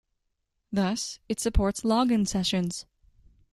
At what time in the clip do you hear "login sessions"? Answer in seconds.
1.81-2.87